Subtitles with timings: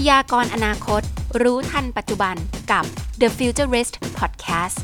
[0.00, 1.02] พยากรอนาคต
[1.42, 2.36] รู้ทันปัจจุบัน
[2.72, 2.84] กับ
[3.20, 4.78] The Futurist Podcast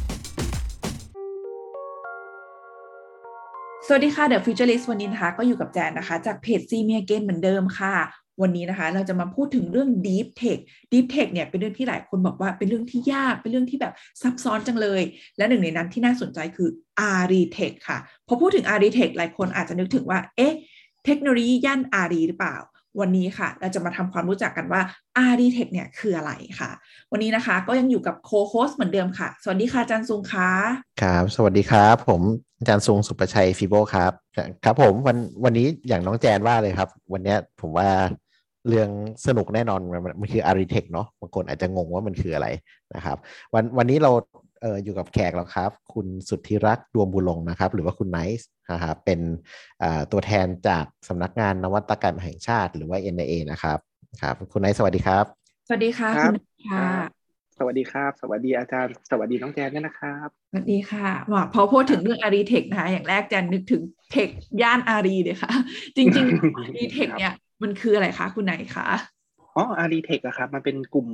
[3.87, 7.95] สวัสดีค่ะ The Futurist วันนี้นะคะก็อยู่กับแจนนะคะ จากเพจซีเมียเกนเหมือนเดิมค่ะ
[8.43, 10.61] วันนี้นะคะ เราจะมาพูดถึงเรื่อง Deep Tech
[10.93, 15.03] Deep Tech เนี่ยเป็นเรื่องที่หลายคนบอกว่าเป็นเรื่องที่ยากเป็นเรื่องที่แบบซับซ้อนจังเลย
[15.37, 16.69] และหนึ่งในนั้นที่น่าสนใจคือ
[17.31, 20.55] r e Tech ค่ะพอพูดถึง r e Tech หลายคนอาจจะนึกถึงว่าเอ๊ะ
[21.05, 21.81] เทคโนโลยีย่าน
[22.13, 22.57] อารีย์ หรือเปล่า
[23.01, 24.81] วันนี้ค่ะ เราจะมาทำความรู้จักกันว่า
[25.31, 26.71] ARI Tech เนี่ยคืออะไรค่ะ
[27.13, 30.51] วันนี้นะคะก็ยังอยู่กับ co-host เหมือนเดิมค่ะ สวัสดีค่ะอาจารย์ซุงค่ะ
[31.03, 32.23] ครับ สวัสดีครับ ผม
[32.59, 34.13] อาจารย์ซุงสุประชัย FIBO ครับ
[34.65, 37.89] ครับผมวันวันนี้อย่างน้องแจนว่าเลยครับ วันนี้ผมว่า
[38.69, 38.89] เรื่อง
[39.27, 42.49] สนุกแน่นอนมันมันคือ a r i t e c h เนาะบางคนอาจจะงงว่ามันคืออะไร
[42.95, 43.17] นะครับ
[43.55, 44.11] วันวันนี้เรา
[44.61, 49.21] เอ่ออยู่กับแขกแล้วครับ คุณสุทธิรักษ์ดวงบุญลงนะครับ หรือว่าคุณไนซ์นะครับเป็น
[50.13, 53.79] ตัวแทนจากสำนักงานนวัตกรรมแห่งชาติ หรือว่า NIA นะครับ
[54.23, 55.25] ครับ คุณไนซ์สวัสดีครับ
[55.69, 56.39] สวัสดีค่ะครับณ
[56.71, 56.89] ค่ะ
[57.59, 64.29] สวัสดีครับ สวัสดีอาจารย์ สวัสดีน้องแจนด้วยนะครับ สวัสดีค่ะว่าพอพูดถึงเรื่อง ARI Tech นะคะอย่างแรกแจนนึกถึง tech
[64.63, 65.53] ย่านอารีย์เลยค่ะ
[65.97, 67.33] จริงๆ ARI Tech เนี่ย
[67.63, 68.89] มันคืออะไรคะคุณไนซ์คะ
[69.57, 71.09] อ๋อ ARI Tech อะครับ มันเป็นกลุ่ม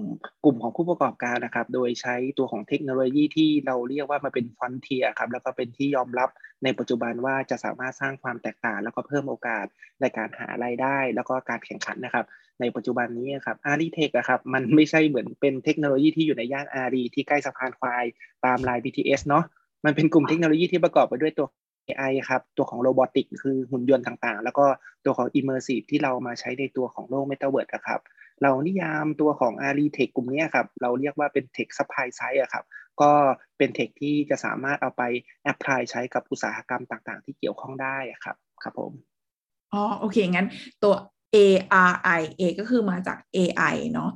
[0.44, 6.28] กลุ่มของผู้ประกอบการนะครับ โดยใช้ตัวของเทคโนโลยีที่เราเรียกว่ามันเป็น frontier ครับ แล้วก็เป็นที่ยอมรับ
[6.64, 9.66] ในปัจจุบันว่าจะสามารถสร้างความแตกต่าง แล้วก็เพิ่มโอกาส
[10.00, 12.24] ในการหารายได้ แล้วก็การแข่งขันนะครับ
[12.60, 18.04] ในปัจจุบันนี้ครับอารีเทคอะครับ มันไม่ใช่เหมือนเป็นเทคโนโลยีที่อยู่ในย่านอารีที่ใกล้สะพานควาย
[18.44, 19.44] ตามลาย BTS เนาะ
[19.84, 21.46] มันเป็นกลุ่มเทคโนโลยีที่ประกอบไปด้วยตัว
[21.86, 24.66] AI ครับ ตัวของโรบอติกคือหุ่นยนต์ต่างๆ แล้วก็
[25.04, 28.00] ตัวของ Immersive ที่เรามาใช้ในตัวของโลก Metaverse นะครับ
[28.42, 32.64] เรานิยามตัวของ a r i Tech กลุ่มนี้ครับ เราเรียกว่าเป็น Tech Supply Side อะครับ
[33.02, 33.12] ก็
[33.58, 35.02] เป็นเทคที่จะสามารถเอาไป
[35.44, 38.92] แอพพลายใช้กับอุตสาหกรรมต่างๆ ที่เกี่ยวข้องได้อะครับครับผม
[39.72, 40.46] อ๋อโอเค งั้น
[40.82, 40.94] ตัว
[41.34, 41.36] A
[41.90, 44.10] R I A ก็คือมาจาก AI เนาะ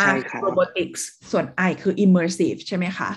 [0.00, 3.10] ใช่ R ครับ robotics ส่วน I คือ immersive ใช่ไหมคะ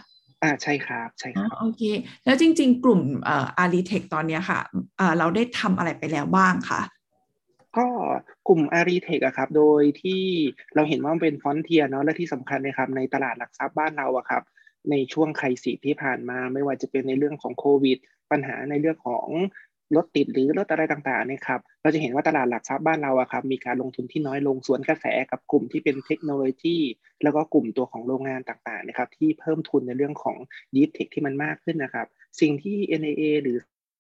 [0.44, 1.82] อ่าใช่ครับใช่คอ๋อรับโอเค
[2.26, 4.60] แล้วจริง ๆ กลุ่มเอ่อ a r i Tech ตอนเนี้ยค่ะ
[4.98, 6.82] เอ่อเราได้ทำอะไรไปแล้วบ้างคะ
[7.78, 7.88] ก็
[8.48, 10.24] กลุ่ม a r i t e c h อะครับ โดยที่
[10.76, 14.44] เราเห็นว่ามันเป็นฟอนเทียเนาะและที่สำคัญนะครับในตลาดหลักทรัพย์บ้านเราอะครับ
[14.92, 17.98] ในช่วงไครซิสที่ผ่านมาไม่ว่าจะเป็นในเรื่องของโควิด
[18.32, 19.28] ปัญหาในเรื่องของ
[19.96, 26.78] รถติดหรือรถอะไรต่างๆนะครับ เราจะเห็นว่าตลาดหลักทรัพย์บ้านเราอะครับ มีการลงทุนที่น้อยลงสวนกระแสกับกลุ่มที่เป็นเทคโนโลยี
[27.24, 30.38] แล้วก็กลุ่มตัวของโรงงานต่างๆนะครับ ที่เพิ่มทุนในเรื่องของ
[30.76, 32.08] Deep Tech ที่มันมากขึ้นนะครับ
[32.42, 33.58] สิ่งที่ NAA หรือ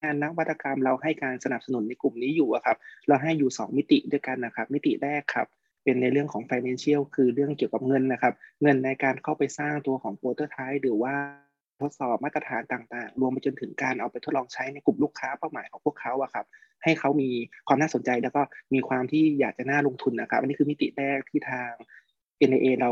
[0.07, 2.77] านนักวัตกรรมเราให้การสนับสนุนในกลุ่มนี้อยู่ครับ
[3.07, 5.47] เราให้อยู่ 2 มิติด้วยกันนะครับ มิติแรกครับ
[5.83, 11.13] เป็นในเรื่องของ financial คือเรื่องเกี่ยวกับเงินนะครับ เงินในการเข้าไปสร้างตัวของ prototype หรือว่า
[11.81, 16.45] ทดสอบมาตรฐานต่างๆ รวมไปจนถึงการเอาไปทดลองใช้ในกลุ่มลูกค้าเป้าหมายของพวกเขาอะครับ
[16.83, 17.29] ให้เขามี
[17.67, 18.41] ความน่าสนใจแล้วก็
[18.73, 21.71] มีความที่อยากจะน่าลงทุนนะครับ อันนี้คือมิติแรกที่ทาง
[22.49, 22.91] NAA เรา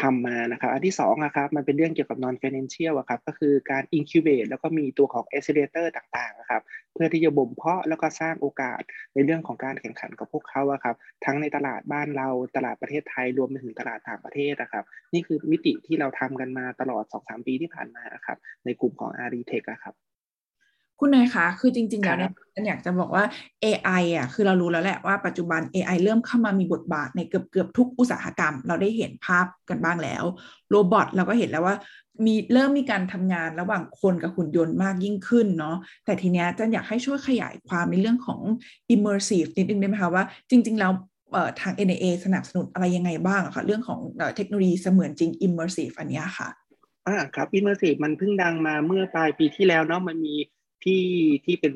[0.00, 6.62] ทำมานะครับ อันที่สองอะครับ มันเป็นเรื่องเกี่ยวกับ non financial อะครับ ก็คือการ incubate แล้วก็มีตัวของ accelerator ต่างๆอะครับ
[6.94, 8.80] เพื่อที่จะบ่มเพาะแล้วก็สร้างโอกาส
[9.14, 19.94] ในเรื่องของการแข่งขันกับพวกเขาอะครับ ทั้งในตลาดบ้านเรา ตลาดประเทศไทย รวมไปถึงตลาดต่างประเทศนะครับ นี่คือมิติที่เราทำกันมาตลอด 2-3 ปีที่ผ่านมาครับ ในกลุ่มของ r e t e c h อะครับ
[21.04, 23.24] คุณนายคะ คือจริง ๆ แล้วเนี่ยครับฉันอยากจะบอกว่า
[23.64, 30.24] AI อะคือเรารู้แล้วแหละว่าปัจจุบัน AI เริ่มเข้ามามีบทบาทในเกือบเกือบทุกอุตสาหกรรม เราได้เห็นภาพกันบ้างแล้ว
[30.70, 31.76] โรบอทเราก็เห็นแล้วว่า
[32.24, 38.40] มีเริ่มมีการทำงานระหว่างคนกับหุ่นยนต์มากยิ่งขึ้นเนาะแต่ทีเนี้ยจันอยากให้ช่วยขยายความในเรื่องของ
[38.94, 40.92] immersive นิดนึงได้ไหมคะว่าจริง ๆ แล้ว
[41.32, 46.48] เอ่อทาง NAA สนับสนุนอะไรยังไงบ้างอะคะเรื่องของเอ่อเทคโนโลยีเสมือนจริง immersive อันเนี้ยค่ะ
[47.06, 50.34] อ่าครับ immersive มันเพิ่งดังมาเมื่อปลายปีที่แล้วเนาะมันมี
[50.84, 51.04] ที่
[51.44, 51.74] ที่เป็น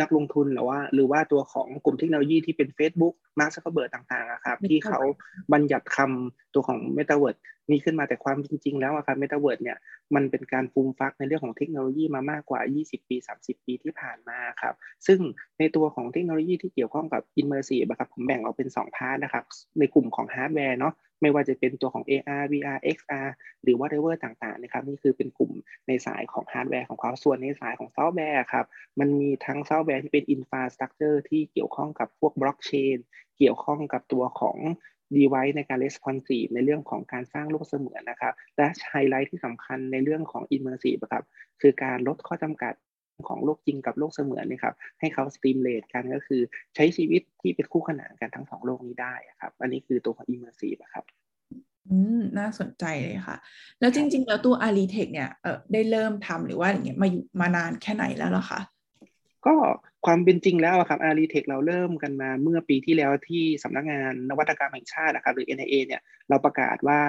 [0.00, 5.00] นักลงทุนหรือว่า หรือว่าตัวของกลุ่มเทคโนโลยีที่เป็น Facebook มาร์คซักเบิร์ต่างๆอะครับ ที่เขา
[5.52, 9.78] บัญญัติคำตัวของ Metaverse นี้ขึ้นมาแต่ความจริง ๆ แล้วอะครับ Metaverse เนี่ย
[10.14, 14.74] มันเป็นการฟูมฟักในเรื่องของเทคโนโลยีมามากกว่า 20 ปี 30 ปีที่ผ่านมาครับ
[15.06, 15.20] ซึ่ง
[15.58, 19.44] ในตัวของเทคโนโลยีที่เกี่ยวข้องกับ Immersive อะครับผมแบ่งออกเป็น 2 part นะครับ
[19.78, 23.28] ในกลุ่มของฮาร์ดแวร์เนาะไม่ว่าจะเป็นตัวของ AR VR XR
[23.62, 25.52] หรือ whatever ต่างๆนะครับนี่คือเป็นกลุ่ม
[25.88, 28.66] ในสายของฮาร์ดแวร์ของเขาส่วนในสายของซอฟต์แวร์ครับ
[29.00, 32.98] มันมีทั้งซอฟต์แวร์ที่เป็น infrastructure ที่เกี่ยวข้องกับพวก blockchain
[33.38, 34.56] เกี่ยวข้องกับตัวของ
[35.16, 41.24] device ในการ responsive ในเรื่องของการสร้างโลกเสมือนนะครับ และไฮไลท์ที่สำคัญในเรื่องของ immersive ครับ
[41.60, 42.74] คือการลดข้อจำกัด
[43.28, 46.42] ของโลกจริงกับโลกเสมือนนะครับให้เขา simulate กันก็คือ
[46.74, 51.04] ใช้ชีวิตที่เป็นคู่ขนานกันทั้งสองโลกนี้ได้ครับ อันนี้คือตัวของ immersive ครับ
[51.90, 53.36] อืมน่าสนใจเลยค่ะ
[53.80, 58.60] แล้วจริง ๆ แล้วตัว a r i t e c h เนี่ยเออได้เริ่มทำหรือว่าอย่างเงี้ยมาอยู่มานานแค่ไหนแล้วล่ะคะ
[59.46, 59.54] ก็
[60.06, 67.00] ความเป็นจริงแล้วครับอารีเทคเราเริ่มกันมาเมื่อปีที่แล้วที่สำนักงานนวัตกรรมแห่งชาตินะครับหรือ NIA เนี่ยเราประกาศว่า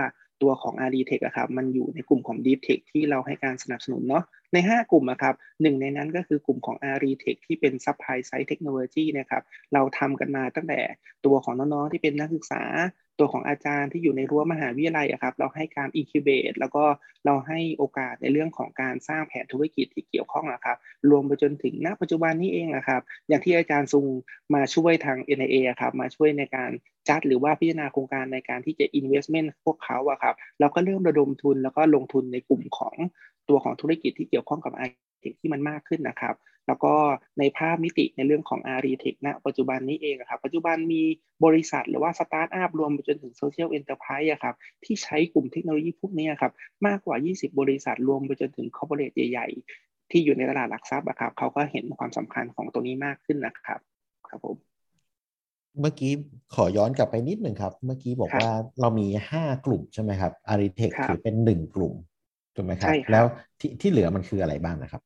[0.41, 7.07] ตัวของ r d t e c h อะครับมันอยู่ในกลุ่มของ Deep Tech ที่เราให้การสนับสนุนเนาะใน 5 กลุ่มอะครับหนึ่งในนั้นก็คือกลุ่มของ r d
[7.23, 9.43] t e c h ที่เป็น Supply Side Technology นะครับ
[9.73, 10.79] เราทำกันมาตั้งแต่
[11.25, 12.63] ตัวของน้องๆที่เป็นนักศึกษา
[13.19, 16.83] ตัวของอาจารย์ที่อยู่ในรั้วมหาวิทยาลัยครับ เราให้การ incubate แล้วก็
[17.25, 20.77] เราให้โอกาสในเรื่องของการสร้างแผนธุรกิจที่เกี่ยวข้องนะครับ
[21.09, 24.05] รวมไปจนถึงณปัจจุบันนี้เองนะครับ อย่างที่อาจารย์ซุง
[24.53, 26.71] มาช่วยทาง NIA ครับ มาช่วยในการ
[27.09, 32.95] จัดหรือว่าพิจารณาโครงการในการที่จะ investment พวกเขาอะครับเราก็เริ่มระดมทุนแล้วก็ลงทุนในกลุ่มของ
[33.49, 34.81] ตัวของธุรกิจที่เกี่ยวข้องกับไอ
[35.19, 36.35] เทคที่มันมากขึ้นนะครับ
[36.67, 36.93] แล้วก็
[37.39, 41.01] ในภาพมิติในเรื่องของ r ีเทคณปัจจุบันนี้เองครับปัจจุบันมี
[41.45, 46.51] บริษัทหรือว่าสตาร์ทอัพรวมไปจนถึง social enterprise ครับที่ใช้กลุ่มเทคโนโลยีพวกนี้ครับ
[46.87, 53.79] มากกว่า 20 บริษัทรวมไปจนถึง corporate ใหญ่ๆ ที่อยู่ในตลาดหลักทรัพย์ครับเขาก็เห็นความสำคัญของตัวนี้มากขึ้นนะครับ
[54.29, 54.55] ครับผม
[55.81, 56.11] เมื่อกี้
[56.55, 58.51] ขอย้อนกลับไปนิดหนึ่งครับ เมื่อกี้บอกว่า
[58.81, 61.93] เรามีห้ากลุ่มใช่ไหมครับ ARI Tech ถือเป็นหนึ่งกลุ่ม
[62.55, 63.25] ถูกไหมครับ แล้ว
[63.59, 65.01] ที่ที่เหลือมันคืออะไรบ้างนะครับ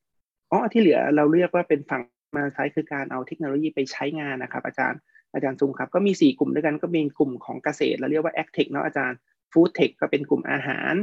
[0.51, 2.01] อ๋อที่เหลือเราเรียกว่าเป็นฝั่ง
[2.37, 4.99] มาใช้คือการเอาเทคโนโลยีไปใช้งานนะครับ อาจารย์
[5.33, 9.17] อาจารย์ซุงครับก็มี 4 กลุ่มด้วยกันก็เป็นกลุ่มของเกษตรเราเรียกว่า AgTech เนาะอาจารย์
[9.51, 10.93] FoodTech ก็เป็นกลุ่มอาหาร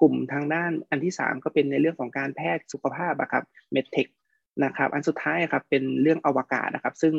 [0.00, 4.06] กลุ่มทางด้านอันที่ 3 ก็เป็นในเรื่องของการแพทย์สุขภาพอะครับ MedTech
[4.64, 7.14] นะครับอันสุดท้ายครับเป็นเรื่องอวกาศนะครับ ซึ่ง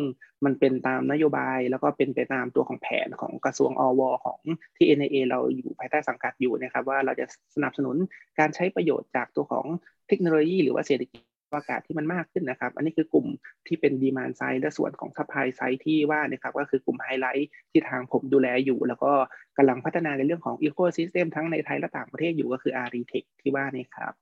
[0.46, 4.40] มันเป็นตามนโยบายแล้วก็เป็นไปตามตัวของแผนของกระทรวงอวของ
[4.78, 7.26] ที่ NIA เราอยู่ภายใต้สังกัดอยู่นะครับว่าเราจะ
[7.56, 7.96] สนับสนุน
[8.40, 9.66] การใช้ประโยชน์จากตัวของ
[10.08, 11.22] เทคโนโลยี หรือว่าเศรษฐกิจ
[11.56, 13.28] อวกาศที่มันมากขึ้นนะครับ อันนี้คือกลุ่ม
[13.68, 19.12] ที่เป็น demand side และส่วนของ supply side ที่ว่านะครับก็คือกลุ่มไฮไลท์ที่ทางผมดูแลอยู่ แล้วก็
[19.58, 24.14] กำลังพัฒนาในเรื่องของ ecosystem ทั้งในไทยและต่างประเทศอยู่ก็คือ r ีเทคที่ว่านี่ครับ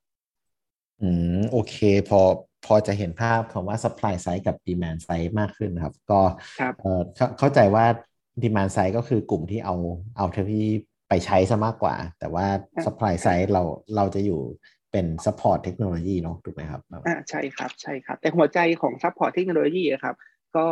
[1.01, 1.75] อืมโอเค
[2.09, 2.21] พอ
[2.65, 6.21] พอจะเห็นภาพคำว่า supply side กับ demand side มากขึ้นนะครับ ก็
[6.79, 7.01] เออ
[7.39, 7.85] เข้าใจว่า
[8.43, 9.75] demand side ก็คือกลุ่มที่เอา
[10.17, 10.67] เอา tech ที่
[11.09, 12.45] ไปใช้ซะมากกว่า แต่ว่า
[12.85, 13.63] supply side เรา
[13.95, 14.41] เราจะอยู่
[14.95, 20.15] เป็น support เทคโนโลยีเนาะถูกไหมครับอ่าใช่ครับใช่ครับ แต่หัวใจของ support เทคโนโลยีครับ
[20.57, 20.67] ก็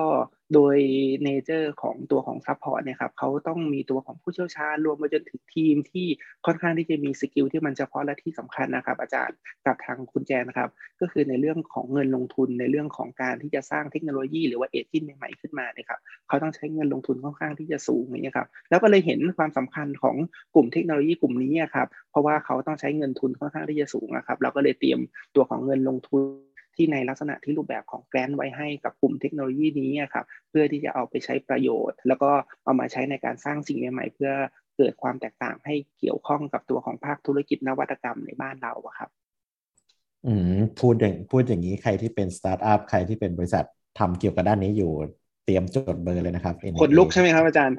[0.54, 0.76] โดย
[1.24, 6.08] nature ของตัวของ support เนี่ยครับเขาต้องมีตัวของผู้เชี่ยวชาญรวมไปจนถึงทีมที่
[6.46, 10.70] ค่อนข้างที่จะมี skill ที่มันเฉพาะและที่สำคัญนะครับ อาจารย์กับทางคุณแจนนะครับ
[11.02, 20.16] ก็คือในเรื่องของเงินลงทุนในเรื่องของการที่จะสร้างเทคโนโลยีหรือว่าเอจินใหม่ๆขึ้นมาเนี่ยครับเขาต้องใช้เงินลงทุนค่อนข้างที่จะสูงนี่ครับแล้วก็เลยเห็นความสำคัญของ
[20.56, 25.00] กลุ่มเทคโนโลยีกลุ่มนี้ครับเพราะว่าเขาต้องใช้เงินทุนค่อนข้างที่จะสูงนะครับเราก็เลยเตรียม
[25.36, 26.24] ตัวของเงินลงทุน
[26.76, 32.32] ที่ในลักษณะที่รูปแบบของ grant ไว้ให้กับกลุ่มเทคโนโลยีนี้ครับเพื่อที่จะเอาไปใช้ประโยชน์ แล้วก็
[32.64, 34.32] เอามาใช้ในการสร้างสิ่งใหม่ๆ เพื่อ
[34.78, 39.10] เกิดความแตกต่างให้เกี่ยวข้องกับตัวของภาคธุรกิจนวัตกรรมในบ้านเราครับ
[40.26, 43.66] อืมพูดอย่างพูดอย่างนี้ใครที่เป็นสตาร์ทอัพใครที่เป็นบริษัท
[44.00, 44.92] ทำเกี่ยวกับด้านนี้อยู่
[45.46, 47.78] เตรียมจดเบอร์เลยนะครับขนลุกใช่ไหมครับอาจารย์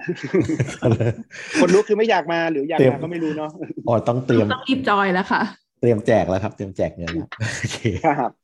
[1.60, 3.50] ขนลุกคือไม่อยากมาหรืออยากมาก็ไม่รู้เนาะ
[3.88, 5.42] อ๋อต้องเตรียมต้องรีบจอยแล้วค่ะ
[5.80, 8.43] เตรียมแจกแล้วครับ เตรียมแจกเงินแล้วโอเคครับ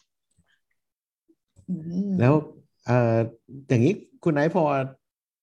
[2.21, 2.35] แล้ว
[2.87, 3.17] เอ่อ
[3.69, 3.95] อย่างนี้
[4.25, 4.65] คุณไนท์พอ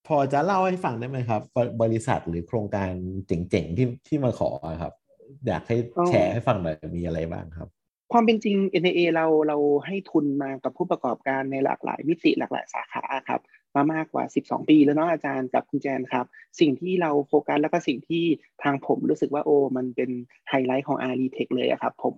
[0.08, 1.42] พอจะเล่าให้ฟังได้ไหมครับ
[1.82, 2.92] บริษัทหรือโครงการ
[3.28, 4.50] เจ๋งๆที่ที่มาขอ
[4.82, 4.94] ครับ
[5.48, 5.78] อยากให้
[6.08, 7.68] แชร์ให้ฟังหน่อยมีอะไรบ้างครับ
[8.12, 13.42] ความเป็นจริง NAA เราเราให้ทุนมากับผู้ประกอบการในหลากหลายมิติหลากหลายสาขาครับ
[13.76, 16.26] มามากกว่า 12 ปีแล้วเนาะอาจารย์กับคุณแจนครับ
[16.60, 18.24] สิ่งที่เราโฟกัสแล้วก็สิ่งที่
[18.64, 20.10] ทางผมรู้สึกว่าโอ้มันเป็น
[20.50, 22.16] ไฮไลท์ของ r ีเทคเลยครับ ผม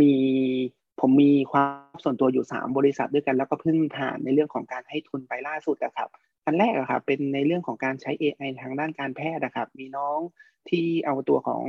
[0.00, 0.14] มี
[1.00, 6.08] ผมมีความ ส่วนตัวอยู่ 3 บริษัทด้วยกันแล้วก็เพิ่งผ่านในเรื่องของการให้ทุนไปล่าสุดนะครับ
[6.46, 10.18] อันแรกอะครับเป็นในเรื่องของการใช้ AI ทางด้านการแพทย์นะครับ มีน้อง
[10.68, 11.64] ที่เอาตัวของ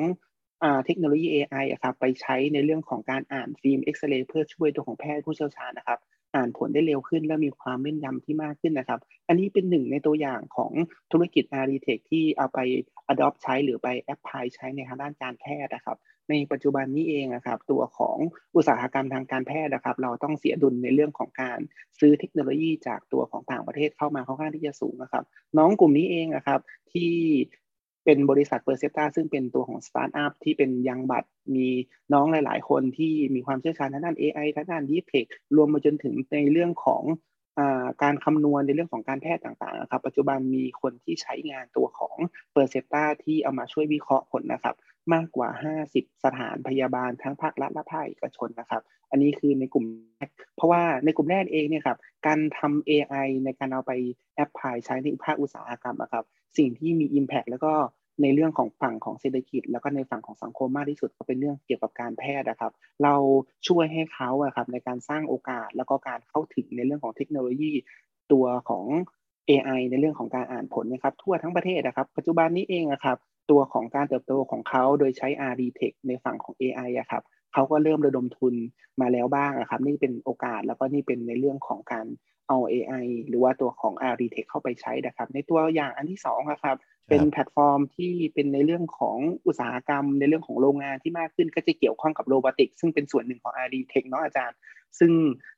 [0.86, 6.00] เทคโนโลยี AI อะครับไปใช้ในเรื่องของการอ่านฟิล์มเอ็กซเรย์เพื่อช่วยตัวของแพทย์ผู้เชี่ยวชาญนะครับ
[6.36, 10.72] อ่านผลได้เร็วขึ้นและมีความแม่นยำที่มากขึ้นนะครับ อันนี้เป็นหนึ่งในตัวอย่างของ
[11.12, 12.60] ธุรกิจ r t e c h ที่เอาไป
[13.14, 15.98] adopt ใช้หรือไปแอปพลายใช้ในทางด้านการแพทย์นะครับ
[16.30, 18.18] ในปัจจุบันนี้เองนะครับตัวของ
[18.56, 21.60] อุตสาหกรรมทางการแพทย์นะครับ เราต้องเสียดุลในเรื่องของการ
[22.00, 25.24] ซื้อเทคโนโลยีจากตัวของต่างประเทศเข้ามาค่อนข้างที่จะสูงนะครับ
[25.58, 26.60] น้องกลุ่มนี้เองนะครับ
[26.94, 27.14] ที่
[28.06, 31.68] เป็นบริษัทเปอร์เซปตาซึ่งเป็นตัวของสตาร์ทอัพที่เป็นยังบัตรมี
[32.14, 37.04] น้องหลาย ๆ คนที่มีความเชี่ยวชาญทางด้าน AI ทางด้าน Deep Tech รวมมาจนถึงในเรื่องของ
[38.04, 42.18] การคำนวณในเรื่องของการแพทย์ต่างๆนะครับ ปัจจุบันมีคนที่ใช้งานตัวของ
[42.54, 44.76] เปอร์เซปตาที่เอามาช่วยวิเคราะห์ผลนะครับ
[45.14, 45.50] มากกว่า
[45.88, 49.86] 50 สถานพยาบาลทั้งภาครัฐและภาคเอกชนนะครับ อันนี้คือในกลุ่ม
[50.16, 51.98] แรกเพราะว่าในกลุ่มแรกเองเนี่ยครับ
[52.28, 53.92] การทำ AI ในการเอาไป
[54.36, 56.24] แอปพลายใช้ในภาคอุตสาหกรรมนะครับ
[56.58, 57.74] สิ่งที่มี Impact แล้วก็
[58.22, 62.72] ในเรื่องของฝั่งของเศรษฐกิจ แล้วก็ในฝั่งของสังคมมากที่สุดก็เป็นเรื่องเกี่ยวกับการแพทย์นะครับ
[63.04, 63.16] เรา
[63.68, 67.72] ช่วยให้เขาอะครับในการสร้างโอกาสแล้วก็การเข้าถึงในเรื่องของเทคโนโลยี
[68.32, 68.86] ตัวของ
[69.50, 73.18] AI ในเรื่องของการอ่านผลนะครับทั่วทั้งประเทศนะครับ ปัจจุบันนี้เองนะครับ
[73.52, 77.24] ตัวของการเติบโตของเขาโดยใช้ R D Tech ในฝั่งของ AI อะครับ
[77.54, 78.54] เขาก็เริ่มระดมทุน
[79.02, 82.06] มาแล้วบ้างนะครับ นี่เป็นโอกาสแล้วก็นี่เป็นในเรื่องของการ
[82.48, 86.78] เอา AI หรือว่าตัวของ R D Tech เข้าไปใช้นะครับ ในตัวอย่างอันที่สองนะครับ
[87.10, 94.58] เป็นแพลตฟอร์มที่เป็นในเรื่องของอุตสาหกรรม ในเรื่องของโรงงานที่มากขึ้นก็จะเกี่ยวข้องกับ robotic ซึ่งเป็นส่วนหนึ่งของ ARI Tech เนาะอาจารย์
[95.00, 95.12] ซึ่ง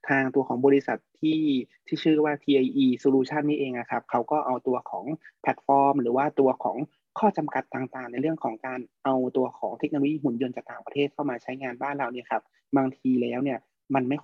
[0.08, 1.42] ทางตัวของบริษัทที่
[1.88, 5.06] ที่ชื่อว่า TIE Solution นี่เองนะครับเขาก็เอาตัวของ
[5.42, 6.78] แพลตฟอร์ม หรือว่าตัวของ
[7.18, 12.44] ข้อจำกัดต่างๆ ในเรื่องของการเอาตัวของเทคโนโลยีหุ่นยนต์จากต่างประเทศเข้ามาใช้งานบ้านเราเนี่ยครับ
[12.78, 13.60] บางทีแล้วเนี่ย
[13.96, 14.18] มันไม่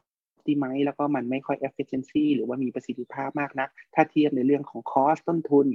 [0.48, 5.68] ดีไหมแล้วก็มันไม่ค่อย efficiency หรือว่ามีประสิทธิภาพมากนัก ถ้าเทียบในเรื่องของ cost ต้นทุน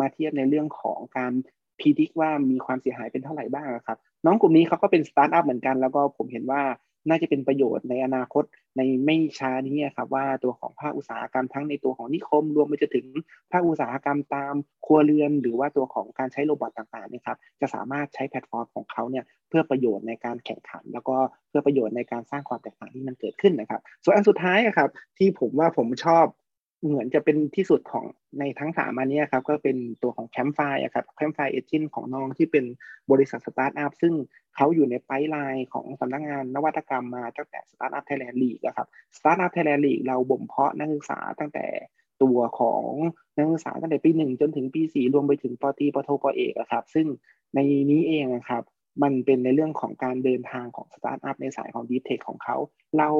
[0.00, 1.32] มาเทียบในเรื่องของการ
[1.80, 6.62] predict ว่ามีความเสียหายเป็นเท่าไหร่บ้างครับ น้องกลุ่มนี้เขาก็เป็นสตาร์ทอัพเหมือนกัน แล้วก็ผมเห็นว่า
[7.08, 8.44] น่าจะเป็นประโยชน์ในอนาคต
[8.78, 13.06] ในไม่ช้านี้ครับว่าตัวของภาคอุตสาหกรรมทั้งในตัวของนิคม รวมไปจนถึง
[13.52, 14.54] ภาคอุตสาหกรรมตาม
[14.86, 21.16] ครัวเรือน หรือว่าตัวของการใช้ robot ต่างๆนะครับจะสามารถใช้แพลตฟอร์มของเขาเนี่ยเพื่อประโยชน์ในการแข่งขัน แล้วก็
[21.48, 26.26] เพื่อประโยชน์ในการสร้างความแตกต่างที่มันเกิดขึ้นนะครับ ส่วนอันสุดท้ายครับที่ผมว่าผมชอบ
[26.84, 28.04] เหมือนจะเป็นที่สุดของ
[28.38, 30.60] ในทั้งสามอันนี้ครับก็เป็นตัวของ Campfire
[30.94, 32.64] ครับ Campfire engine ของน้องที่เป็น
[33.10, 34.14] บริษัทสตาร์ทอัพซึ่ง
[34.56, 41.66] เขาอยู่ใน pipeline ของสำนักงานนวัตกรรมมาตั้งแต่ Startup Thailand League ครับ Startup Thailand League เราบ่มเพาะนักศึกษาตั้งแต่
[42.22, 42.82] ตัวของ
[43.36, 47.06] นักศึกษาตั้งแต่ปีหนึ่งจนถึงปีสี่รวมไปถึงป.ตรี ป.โท ป.เอกครับซึ่ง
[47.54, 47.58] ใน
[47.90, 48.62] นี้เองนะครับ
[49.02, 52.56] มันเป็นในเรื่องของการเดินทางของสตาร์ทอัพในสายของดีเทคของเขา
[52.98, 53.10] เรา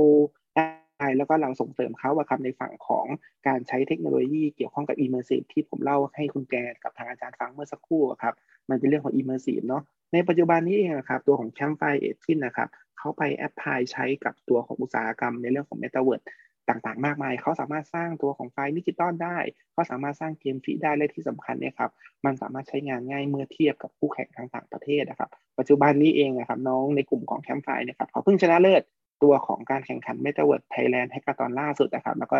[1.16, 3.06] แล้วก็เราส่งเสริมเขาว่าครับในฝั่งของ
[3.46, 8.34] การใช้เทคโนโลยีเกี่ยวข้องกับ immersive ที่ผมเล่าให้คุณแจนกับทางอาจารย์ฟังเมื่อสักครู่ครับ
[8.70, 16.26] มันเป็นเรื่องของ immersive เนาะในปัจจุบันนี้เองครับตัวของ Campfire e d นะครับเขาไป apply ใช้กับตัวของอุตสาหกรรมในเรื่องของ Metaverse
[16.68, 19.38] ต่างๆ มากมาย เขาสามารถสร้างตัวของไฟล์ดิจิตอลได้
[19.72, 21.90] เขาสามารถสร้างเกมฟรีได้ และที่สำคัญเนี่ยครับ
[22.24, 28.82] มันสามารถใช้งานง่ายเมื่อเทียบกับคู่แข่งทางต่างประเทศนะครับ ปัจจุบันนี้เองนะครับน้องในกลุ่มของ Campfire นะครับเขาเพิ่งชนะเลิศ
[29.22, 32.36] ตัวของการแข่งขัน Metaverse Thailand Hackathon ล่าสุดนะครับ แล้วก็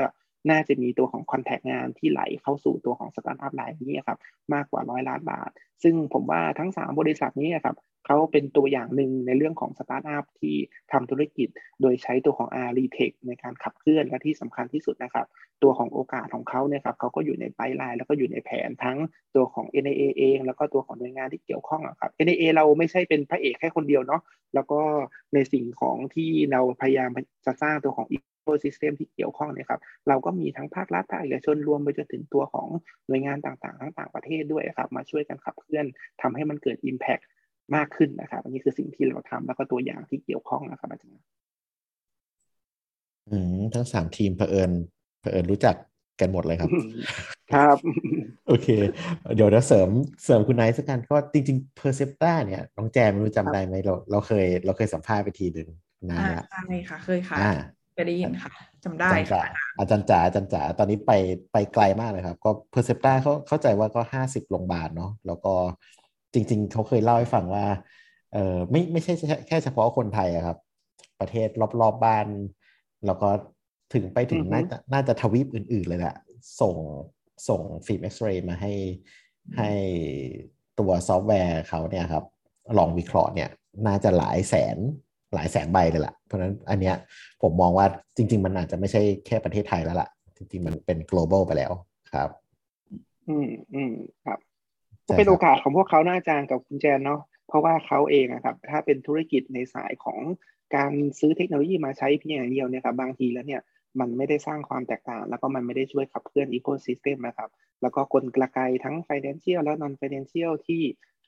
[0.51, 4.19] น่าจะมีตัวของ contract งานที่ไหลเข้าสู่ตัวของสตาร์ทอัพรายนี้ครับ
[4.55, 5.51] มากกว่าร้อยล้านบาท
[5.83, 7.77] ซึ่งผมว่าทั้ง 3 บริษัทนี้ครับ
[8.07, 10.57] เขาเป็นตัวอย่างหนึ่งในเรื่องของสตาร์ทอัพที่
[10.93, 11.49] ทำธุรกิจ
[11.81, 15.27] โดยใช้ตัวของ ARI Tech ในการขับเคลื่อนและที่สำคัญที่สุดนะครับ
[15.63, 18.99] ตัวของโอกาสของเขาเนี่ยครับเขาก็อยู่ใน pipeline แล้วก็อยู่ในแผนทั้ง
[19.35, 24.23] ตัวของ NAA เอง แล้วก็ตัวของหน่วยงานที่เกี่ยวข้องครับ NAA เราไม่ใช่เป็นพระเอกแค่คนเดียวเนาะ
[24.55, 24.81] แล้วก็
[25.35, 27.11] ในสิ่งของที่เราพยายาม
[27.47, 28.07] จะสร้างตัวของ
[28.55, 32.69] คซิสเต็มที่เกี่ยวข้องเนี่ยครับเราก็มีทั้งภาครัฐภาคเอกชนรวมไปจนถึงตัวของ
[33.07, 35.87] หน่วยงานต่างๆ ทั้งต่างประเทศด้วยครับมาช่วยกันขับเคลื่อน
[36.23, 37.23] ทำให้มันเกิด Impact
[37.75, 41.27] มากขึ้นนะครับ อันนี้คือสิ่งที่เราทำแล้วก็ตัวอย่างที่เกี่ยวข้องนะครับอาจารย์
[43.31, 44.71] อืมทั้งสามทีมเผอิญ
[45.21, 45.77] เผอิญรู้จัก
[46.21, 46.71] กันหมดเลยครับ
[47.53, 47.77] ครับ
[48.49, 48.69] โอเค
[49.37, 49.89] เดี๋ยวเราเสริม
[50.25, 55.69] เสริมคุณไนท์สักกันก็จริงๆ Perceptra เนี่ยน้องแจนรู้จำได้ไหมเราเราเคย เราเคยสัมภาษณ์ไปทีหนึ่ง
[56.11, 57.37] นานแล้วใช่ค่ะเคยค่ะ
[57.99, 58.53] ไปได้ยินค่ะ
[58.85, 59.43] จำได้ค่ะ
[59.79, 61.13] อาจารย์จ๋าอาจารย์จ๋าตอนนี้ไป
[61.53, 65.55] ไปไกลมากเลยครับ ก็ Perceptra เขาเข้าใจว่าก็ห้าสิบโรงพยาบาลเนาะแล้วก็
[66.33, 67.67] จริง ๆ เขาเคยเล่าให้ฟังว่า
[68.33, 69.13] เออไม่ไม่ใช่
[69.49, 70.59] แค่เฉพาะคนไทยครับ
[71.21, 72.27] ประเทศรอบๆบ้าน
[73.07, 73.29] แล้วก็
[73.95, 76.17] ถึงไปถึงน่าจะน่าจะทวีปอื่น ๆ เลยแหละ
[76.61, 76.77] ส่ง
[77.49, 78.73] ส่งฟิล์มเอ็กซเรย์มาให้
[79.59, 79.71] ให้
[80.79, 82.25] ตัวซอฟต์แวร์เขาเนี่ยครับ
[82.79, 83.51] ลองวิเคราะห์เนี่ย
[83.87, 84.79] น่าจะหลายแสน
[85.35, 86.97] หลายแสนใบเลยล่ะ เพราะฉะนั้นอันเนี้ย
[87.43, 91.73] ผมมองว่าจริง ๆ มันอาจจะไม่ใช่แค่ประเทศไทยแล้วล่ะ จริง ๆ มันเป็น global ไปแล้ว
[92.13, 92.31] ครับ
[93.29, 93.93] อืมอืม
[94.27, 94.39] ครับ
[95.17, 100.21] เป็นโอกาสของพวกเขานะอาจารย์กับคุณแจนเนาะเพราะว่าเขาเองนะครับ ถ้าเป็นธุรกิจในสายของ
[100.77, 103.63] การซื้อเทคโนโลยีมาใช้เพียงอย่างเดียวเนี่ยครับบางทีแล้วเนี่ย
[104.01, 107.49] มันไม่ได้สร้างความแตกต่าง แล้วก็มันไม่ได้ช่วยขับเคลื่อน ecosystem นะครับ
[107.83, 110.83] แล้วก็กลไกทั้ง Financial และ Non Financial ที่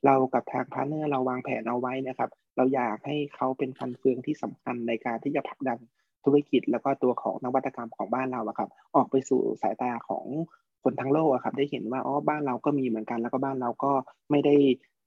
[0.07, 2.31] เรากับทาง partner เราวางแผนเอาไว้นะครับ
[2.61, 5.79] เราอยากให้เขาเป็นฟันเฟืองที่สำคัญในการที่จะผลักดัน
[6.25, 10.25] ธุรกิจแล้วก็ตัวของนวัตกรรมของบ้านเราอะครับ ออกไปสู่สายตาของ
[10.83, 13.93] คนทั้งโลกอะครับ ได้เห็นว่าอ๋อบ้านเราก็มีเหมือนกัน แล้วก็บ้านเราก็
[14.31, 14.57] ไม่ได้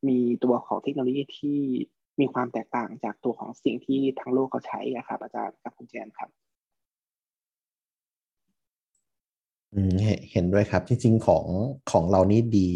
[0.07, 1.59] มีตัวของเทคโนโลยีที่
[2.19, 6.29] มีความแตกต่างจากตัวของสิ่งที่ทั้งโลกเขาใช้ครับ อาจารย์กับคุณแจนครับ
[10.31, 11.45] เห็นด้วยครับ จริง ๆ ของ
[11.91, 12.69] ของเรานี่ดี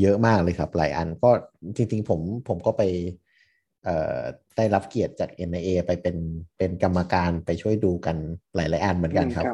[0.00, 1.30] เยอะมากเลยครับ หลายอันก็
[1.76, 2.82] จริง ๆ ผมผมก็ไป
[4.56, 6.16] ได้รับเกียรติจาก NIA ไปเป็น
[6.58, 8.16] เป็นกรรมการไปช่วยดูกัน
[8.54, 9.46] หลายๆอันเหมือนกันครับ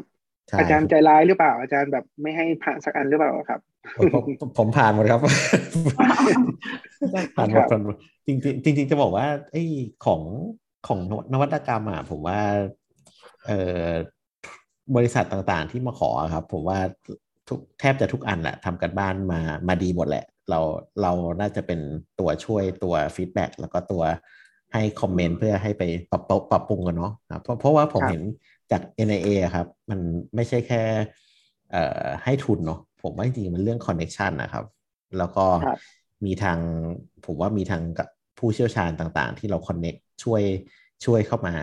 [0.49, 3.61] ใช่อาจารย์ใจร้ายหรือเปล่า อาจารย์แบบไม่ให้ผ่านสักอันหรือเปล่าครับ
[3.99, 4.17] ผมผ
[4.47, 5.21] มผมผ่านหมดครับ
[7.37, 9.63] ผ่านหมดผ่านหมดจริงๆจริงๆจะบอกว่าไอ้
[10.07, 10.23] ของ
[10.87, 10.99] ของ
[11.33, 12.41] นวัตกรรมอะผมว่า
[13.45, 13.59] เอ่
[13.89, 13.91] อ
[14.97, 16.79] บริษัทต่างๆที่มาขอครับ ผมว่า
[17.49, 20.61] ทุกแทบจะทุกอันแหละทำการบ้านมามาดีหมดแหละ เรา
[21.03, 21.81] เราน่าจะเป็น
[22.21, 24.03] ตัวช่วยตัว feedback แล้วก็ตัว
[24.73, 28.23] ให้ comment เพื่อให้ไปปรับปรับปรุงกันเนาะครับเพราะเพราะว่าผมครับเห็น
[28.71, 30.01] จาก NIA อะครับ มัน
[30.35, 30.83] ไม่ใช่แค่
[31.71, 34.65] เอ่อให้ทุนเนาะผมว่าจริงๆมันเรื่องคอนเน็ชันนะครับ
[35.19, 36.59] แล้วก็ครับมีทาง
[37.27, 40.43] ผมว่ามีทางกับผู้เชี่ยวชาญต่างๆ ที่เราคอนเน็กช่วย
[41.05, 41.55] ช่วยเข้ามา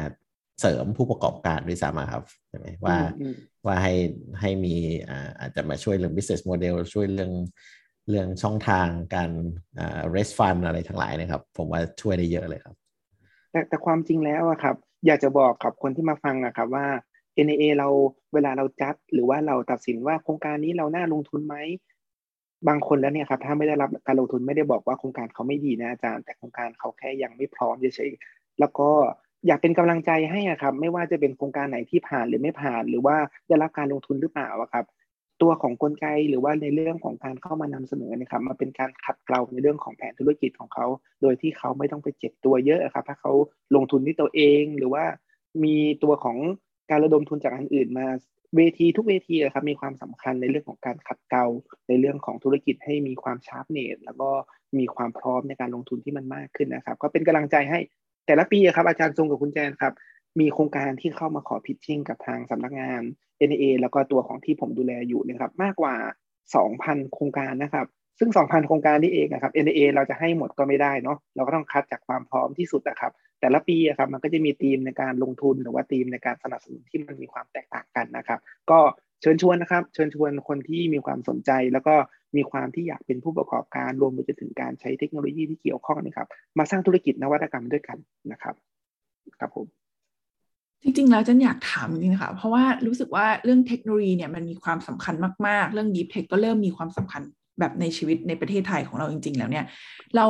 [0.59, 3.93] เสริมผู้ประกอบการด้วยซ้ำอะครับใช่ไหมว่าอืมว่าให้
[4.41, 4.75] ให้มี
[5.09, 7.31] อ่าอาจจะมาช่วยเรื่อง business model ช่วยเรื่อง
[8.09, 9.31] เรื่องช่องทางการ
[9.79, 12.75] อ่า raise fund อะไรทั้งหลายนะครับ ผมว่าช่วยได้เยอะเลยครับ
[13.51, 16.87] แต่แต่ความจริงแล้วอะครับ อยากจะบอกกับคนที่มาฟังอะครับว่า
[17.35, 17.87] NAA เรา
[18.33, 21.55] เวลาเราจัดหรือว่าเราตัดสินว่าโครงการนี้เราน่าลงทุนไหม
[22.67, 28.89] บางคนแล้วเนี่ยครับถ้าไม่ได้รับการลงทุนไม่ได้บอกว่าโครงการเขาไม่ดีนะอาจารย์ แต่โครงการเขาแค่ยังไม่พร้อมเฉยๆแล้วก็
[29.47, 33.15] อยากเป็นกำลังใจให้อะครับ ไม่ว่าจะเป็นโครงการไหนที่ผ่านหรือไม่ผ่าน หรือว่า
[33.47, 34.85] ได้รับการลงทุนหรือเปล่าอะครับ
[35.41, 40.85] ตัวของกลไกหรือว่าในเรื่องของการเข้ามานำเสนอนะครับมาเป็นการขัดเกลาในเรื่องของแผนธุรกิจของเขา
[41.21, 43.31] โดยที่เขาไม่ต้องไปเจ็บตัวเยอะครับถ้าเขา
[43.75, 45.03] ลงทุนที่ตัวเองหรือว่า
[45.63, 46.37] มีตัวของ
[46.91, 48.07] การระดมทุนจากอันอื่นมา
[48.55, 51.45] เวทีทุกเวทีอะครับมีความสำคัญในเรื่องของการขัดเกลา
[51.87, 54.29] ในเรื่องของธุรกิจให้มีความชาร์ปเนตแล้วก็
[54.77, 57.79] มีความพร้อมในการลงทุนที่มันมากขึ้นนะครับ ก็เป็นกำลังใจให้
[58.25, 59.93] แต่ละปีอะครับอาจารย์ทรงกับคุณแจนครับ
[60.39, 63.01] มีโครงการที่เข้ามาขอพิชชิ่งกับทางสำนักงาน
[63.49, 65.95] NA แล้วก็ตัวของที่ผมดูแลอยู่นะครับ มากกว่า
[66.53, 67.87] 2,000 โครงการนะครับ
[68.19, 73.11] ซึ่ง 2,000 โครงการนี่เองนะครับ NA เราจะให้หมดก็ไม่ได้เนาะเราก็ต้องคัดจากความพร้อมที่สุดนะครับ
[73.41, 78.39] แต่ละปีอะครับมันก็จะมีธีมในการลงทุนหรือว่าธีมในการสนับสนุนที่มันมีความแตกต่างกันนะครับ
[78.71, 78.79] ก็
[79.21, 81.95] เชิญชวนนะครับ เชิญชวนคนที่มีความสนใจ แล้วก็
[82.35, 86.27] มีความที่อยากเป็นผู้ประกอบการรวมไปจนถึงการใช้เทคโนโลยีที่เกี่ยวข้องนะครับ
[86.57, 87.97] มาสร้างธุรกิจนวัตกรรมด้วยกัน
[88.31, 88.55] นะครับ
[89.39, 89.84] ครับผม
[90.85, 95.15] จริงๆ แล้วจันอยากถามจริงๆค่ะ เพราะว่ารู้สึกว่าเรื่องเทคโนโลยีเนี่ยมันมีความสำคัญ
[95.47, 97.21] มากๆ เรื่อง Deep Tech ก็เริ่มมีความสำคัญ
[97.59, 99.65] แบบในชีวิตในประเทศไทยของเราจริง ๆ แล้วเนี่ย
[100.15, 100.25] เรา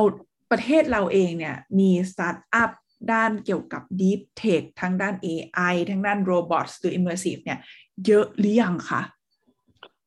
[0.50, 2.70] ประเทศเราเองเนี่ยมีสตาร์ทอัพ
[3.12, 7.58] ด้านเกี่ยวกับ Deep Tech ทั้งด้าน AI ทั้งด้าน Robots หรือ Immersive เนี่ย
[8.06, 9.02] เยอะหรือยังคะ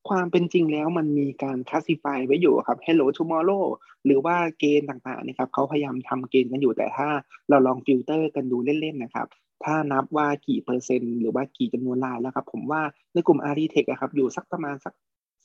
[0.09, 3.65] ความเป็นจริงแล้วมันมีการ classify ไว้อยู่ครับ Hello Tomorrow
[4.05, 7.07] หรือว่าเกณฑ์ต่างๆนะครับเขาพยายามทำเกณฑ์กันอยู่แต่ถ้า
[7.49, 9.27] เราลองฟิลเตอร์กันดูเล่นๆนะครับ
[9.63, 12.81] ถ้านับว่ากี่เปอร์เซ็นต์หรือว่ากี่จำนวนรายแล้วครับ ผมว่า
[13.13, 14.93] ในกลุ่ม a r i t e c h อะครับอยู่สักประมาณสัก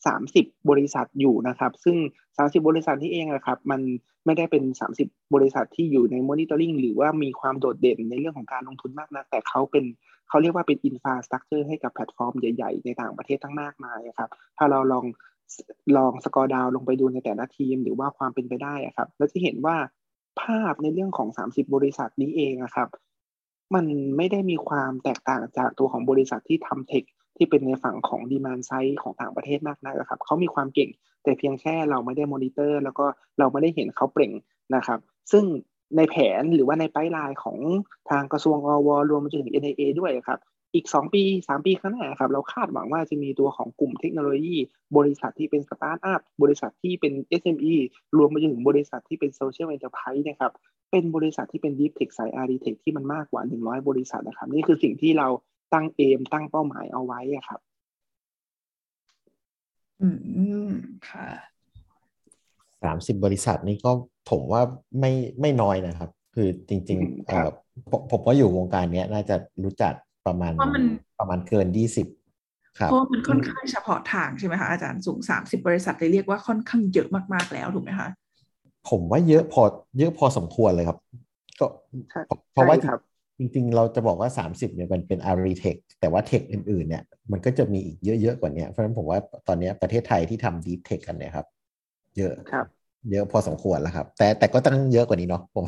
[0.07, 1.97] 30บบริษัทอยู่นะครับ ซึ่ง
[2.37, 3.81] 30บบริษัทที่เองนะครับ มัน
[4.25, 9.85] ไม่ได้เป็น30บบริษัทที่อยู่ใน monitoring หรือว่ามีความโดดเด่นในเรื่องของการลงทุนมากนะแต่เขาเป็น
[10.29, 15.05] เขาเรียกว่าเป็น infrastructure ให้กับแพลตฟอร์มใหญ่ๆ ในต่างประเทศทั้งมากมายครับ ถ้าเราลอง
[15.97, 19.77] ลองสกอร์ดาวลงไปดูในแต่ละทีม หรือว่าความเป็นไปได้อะครับเราจะเห็นว่า
[20.41, 22.89] ภาพในเรื่องของ 30 บริษัทนี้เองนะครับ
[23.75, 23.85] มัน
[24.17, 27.05] ไม่ได้มีความแตกต่างจากตัวของบริษัทที่ทำ tech
[27.37, 30.91] ที่เป็นในฝั่งของ demand side ของต่างประเทศมากนักครับเขามีความเก่ง
[31.23, 33.07] แต่เพียงแค่เราไม่ได้มอนิเตอร์ แล้วก็
[33.39, 34.33] เราไม่ได้เห็นเขาเปล่ง
[34.75, 34.99] นะครับ
[35.33, 35.45] ซึ่ง
[35.97, 37.59] ในแผนหรือว่าใน pipeline ของ
[38.11, 38.89] ทางกระทรวงอว.
[39.11, 40.39] รวมไปจนถึง NIA ด้วยครับ
[40.75, 44.57] อีก 2 ปี 3 ปีข้างหน้าครับเราคาดหวังว่าจะมีตัวของกลุ่มเทคโนโลยี
[44.97, 47.75] บริษัทที่เป็นสตาร์ทอัพบริษัทที่เป็น SME
[48.17, 50.53] รวมไปจนถึงบริษัทที่เป็นโซเชียล n อน e r p r i s e นะครับ
[50.91, 55.29] เป็นบริษัทที่เป็น Deep Tech สาย r d Tech ที่มันมากกว่า 100 บริษัทนะครับ นี่คือสิ่งที่เรา
[55.75, 57.61] ตั้งเอมตั้งเป้าหมายเอาไว้อะครับ
[60.01, 60.09] อื
[60.69, 60.71] ม
[61.09, 61.29] ค่ะ
[62.85, 63.91] สามสิบบริษัทนี่ก็
[64.31, 64.63] ผมว่า
[65.01, 67.53] ไม่ไม่น้อยนะครับ คือจริงอืมๆเอครัอบ
[67.91, 69.95] ผมผมว่าอยู่วงการเนี้ยน่าจะรู้จัก
[70.27, 70.85] ประมาณเพราะมัน
[71.19, 72.07] ประมาณเกินยี่สิบ
[72.81, 78.09] ครับเพราะมันค่อนข้างเฉพาะทางใช่ไหมคะอาจารย์สูง30บริษัทเลยเรียกว่าค่อนข้างเยอะมากๆแล้วถูกไหมคะ
[78.91, 79.63] ผมว่าเยอะพอ
[79.99, 80.99] เยอะพอสมควรเลยครับ
[81.61, 81.67] ก็
[82.11, 82.21] ใช่
[82.53, 83.01] เพราะว่าใช่ครับ
[83.39, 91.47] จริง ๆ เราจะบอกว่า 30เนี่ยมันเป็น ARI Tech แต่ว่า tech อื่นๆ เนี่ยมันก็จะมีอีกเยอะๆกว่านี้เพราะฉะนั้นผมว่าตอนนี้ประเทศไทยที่ทำดีเทคกันเนี่ยครับ
[92.19, 92.67] เยอะครับ
[93.11, 95.65] เยอะพอสมควรแล้วครับ แต่แต่ก็ต้องเยอะกว่านี้เนาะผม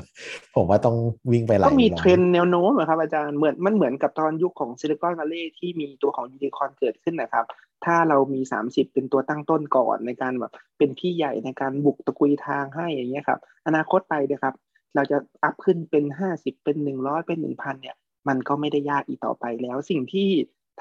[0.56, 0.96] ผมว่าต้อง
[1.32, 7.44] วิ่งไปหลายก็มีร้อยเทรนด์แนวโน้มอะครับอาจารย์เหมือนมันเหมือนกับตอนยุคของซิลิคอนวัลเลย์ที่มีตัวของยูนิคอนเกิดขึ้นนะครับ
[7.84, 14.54] ถ้าเรามี 30 เป็นตัวตั้งต้นก่อนในการแบบเป็นพี่ใหญ่ในการบุกตะกุยทางให้อย่างเงี้ยครับ อนาคตไปนะครับ
[14.94, 17.96] เราจะ up ขึ้นเป็น 50 เป็น 100 เป็น 1,000 เนี่ย
[18.28, 20.28] มันก็ไม่ได้ยากอีกต่อไปแล้ว สิ่งที่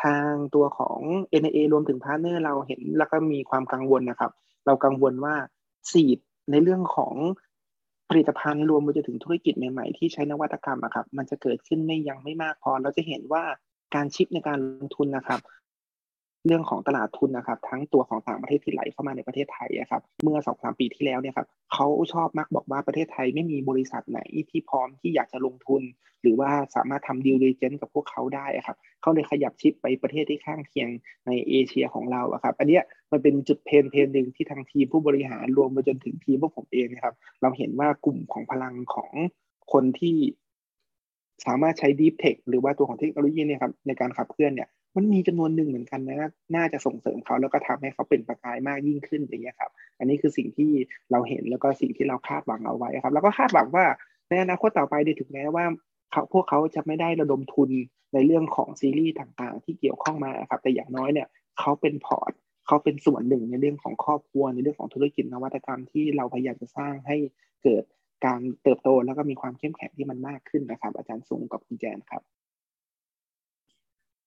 [0.04, 1.00] ทางตัวของ
[1.42, 4.32] NIA รวมถึง partner เราเห็นแล้วก็มีความกังวลนะครับ
[4.66, 5.36] เรากังวลว่า
[5.92, 6.20] seed
[6.52, 7.16] ในเรื่องของ
[8.10, 13.44] ผลิตภัณฑ์รวมไปจนถึงธุรกิจใหม่ๆ ที่ใช้นวัตกรรมอะครับ มันจะเกิดขึ้นไม่ยังไม่มากพอ เราจะเห็นว่า
[13.96, 15.40] การชิปในการลงทุนนะครับ
[16.46, 25.82] เรื่องของตลาดทุนนะครับ ทั้งตัวของต่างประเทศที่ไหลเข้ามาในประเทศไทยนะครับ เมื่อสองสามปีที่แล้วเนี่ยครับเขาชอบมักบอกว่าประเทศไทยไม่มีบริษัทไหนที่พร้อมที่อยากจะลงทุน
[26.22, 30.90] หรือว่าสามารถทำดีลเลเจนกับพวกเขาได้ครับเขาเลยขยับชิปไปประเทศที่ข้างเคียง
[31.28, 32.80] ในเอเชียของเราครับ อันนี้
[33.12, 39.12] มันเป็นจุดเพนเพนหนึ่งที่ทางทีมผู้บริหารรวมไปจนถึงทีมพวกผมเองนะครับ เราเห็นว่ากลุ่มของพลังของ
[39.74, 40.18] คนที่
[41.46, 50.72] สามารถใช้ Deep Tech หรือว่าตัวของเทคโนโลยีเนี่ยครับในการขับเคลื่อนเนี่ย มันมีจำนวนหนึ่งเหมือนกันนะน่าจะส่งเสริมเขาแล้วก็ทำให้เขาเป็นประกายมากยิ่งขึ้นอย่างเงี้ยครับ อันนี้คือสิ่งที่
[51.12, 53.86] เราเห็นแล้วก็สิ่งที่เราคาดหวังเอาไว้ครับ แล้วก็คาดหวังว่า
[54.30, 55.66] ในอนาคตต่อไปถึงแม้ว่า
[56.12, 57.70] เขาพวกเขาจะไม่ได้ระดมทุน
[58.14, 61.28] ในเรื่องของซีรีส์ต่างๆ ที่เกี่ยวข้องมาครับ แต่อย่างน้อยเนี่ย
[61.60, 62.32] เขาเป็นพอร์ต
[62.68, 67.18] เขาเป็นส่วนหนึ่งในเรื่องของครอบครัวในเรื่องของธุรกิจนวัตกรรมที่เราพยายามจะสร้างให้
[67.64, 67.84] เกิด
[68.26, 72.22] การเติบโตแล้วก็มีความเข้มแข็งที่มันมากขึ้นนะครับ อาจารย์ซุงกับคุณแจนครับ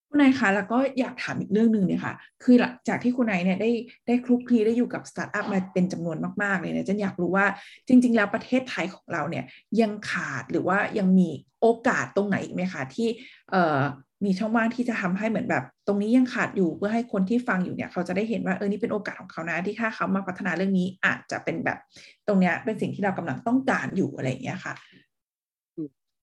[0.08, 3.70] คุณนายคะแล้วก็อยากถามอีกเรื่องหนึ่งเนี่ยค่ะ คือหลังจากที่คุณนายเนี่ยได้
[4.06, 7.46] ได้คลุกคลีได้อยู่กับสตาร์ทอัพมาเป็นจำนวนมาก ๆ เลยเนี่ยฉันอยากรู้ว่า
[7.88, 9.44] จริง ๆ แล้วประเทศไทยของเราเนี่ย
[9.80, 11.28] ยังขาดหรือว่ายังมี
[11.60, 13.08] โอกาสตรงไหนอีกไหมคะที่
[13.50, 13.80] เอ่อ
[14.24, 21.78] มีช่องว่างที่จะทำให้เหมือนแบบ ตรงนี้ยังขาดอยู่เพื่อให้คนที่ฟังอยู่เนี่ย เขาจะได้เห็นว่าเออนี่เป็นโอกาสของเขานะที่ถ้าเขามาพัฒนาเรื่องนี้อาจจะเป็นแบบ
[22.26, 24.74] ตรงเนี้ยเป็นสิ่งที่เรากำลังต้องการอยู่อะไรอย่างเงี้ยค่ะ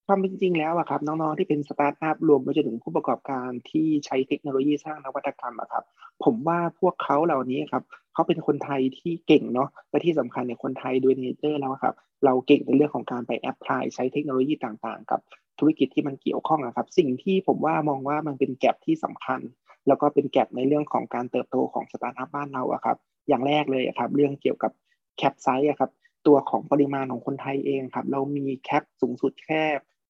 [0.07, 5.83] ความเป็นจริงแล้วอะครับน้องๆที่เป็นสตาร์ทอัพรวมไปจนถึงผู้ประกอบการที่ใช้เทคโนโลยีสร้างนวัตกรรมอะครับ
[6.23, 15.19] ผมว่าพวกเขาเหล่านี้ครับเขาเป็นคนไทยที่เก่งเนาะและที่สำคัญเนี่ยคนไทยโดย nature แล้วครับ เราเก่งในเรื่องของการไป apply ใช้เทคโนโลยีต่างๆ กับ
[15.59, 19.39] ธุรกิจที่มันเกี่ยวข้องนะครับ สิ่งที่ผมว่ามองว่ามันเป็น gap ที่สำคัญ
[19.87, 24.71] แล้วก็เป็น gap ในเรื่องของการเติบโตของสตาร์ทอัพบ้านเราอะครับ อย่างแรกเลยครับ เรื่องเกี่ยวกับ
[25.17, 25.91] cap size อะครับ
[26.27, 29.63] ตัวของปริมาณของคนไทยเองครับ เรามี cap สูงสุดแค่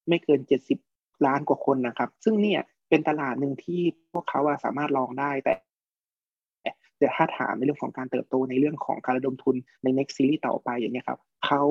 [0.07, 0.79] ไม่เกินเจ็ดสิบ
[1.25, 3.81] ล้านกว่าคนนะครับ ซึ่งเนี่ยเป็นตลาดหนึ่งที่
[4.13, 5.53] พวกเขาสามารถลองได้แต่
[6.99, 11.63] แต่ถ้าถามในเรื่องของการเติบโตในเรื่องของการระดมทุนใน next series ต่อไปอย่างนี้ครับเขา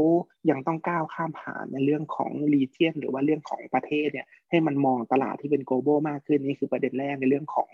[0.51, 7.71] ยังต้องก้าวข้ามผ่านในเรื่องของ region หรือว่าเรื่องของประเทศเนี่ยให้มันมองตลาดที่เป็น global มากขึ้นนี่คือประเด็นแรกในเรื่องของ